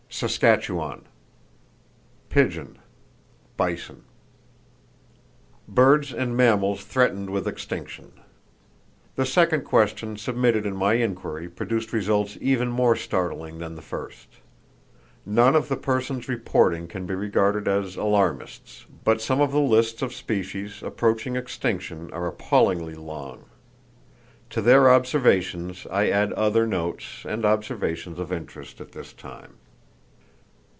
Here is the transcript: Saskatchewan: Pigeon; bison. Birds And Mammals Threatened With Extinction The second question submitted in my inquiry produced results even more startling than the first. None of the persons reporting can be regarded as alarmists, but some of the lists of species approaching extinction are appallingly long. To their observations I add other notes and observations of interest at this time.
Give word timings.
Saskatchewan: 0.13 1.05
Pigeon; 2.29 2.77
bison. 3.57 4.03
Birds 5.69 6.13
And 6.13 6.35
Mammals 6.37 6.83
Threatened 6.83 7.29
With 7.31 7.47
Extinction 7.47 8.11
The 9.15 9.25
second 9.25 9.61
question 9.61 10.17
submitted 10.17 10.63
in 10.65 10.75
my 10.75 10.95
inquiry 10.95 11.49
produced 11.49 11.91
results 11.93 12.37
even 12.41 12.67
more 12.69 12.95
startling 12.97 13.59
than 13.59 13.73
the 13.73 13.81
first. 13.81 14.27
None 15.25 15.55
of 15.55 15.69
the 15.69 15.77
persons 15.77 16.27
reporting 16.27 16.87
can 16.87 17.05
be 17.07 17.15
regarded 17.15 17.67
as 17.69 17.95
alarmists, 17.95 18.85
but 19.05 19.21
some 19.21 19.39
of 19.41 19.51
the 19.53 19.61
lists 19.61 20.01
of 20.01 20.13
species 20.13 20.83
approaching 20.83 21.35
extinction 21.37 22.11
are 22.11 22.27
appallingly 22.27 22.95
long. 22.95 23.45
To 24.51 24.61
their 24.61 24.91
observations 24.91 25.87
I 25.89 26.09
add 26.09 26.31
other 26.33 26.67
notes 26.67 27.25
and 27.25 27.43
observations 27.45 28.19
of 28.19 28.31
interest 28.33 28.79
at 28.81 28.91
this 28.91 29.13
time. 29.13 29.53